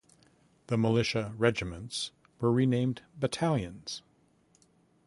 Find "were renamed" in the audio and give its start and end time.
2.39-3.03